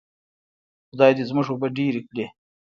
[0.89, 2.25] خدای دې زموږ اوبه ډیرې کړي.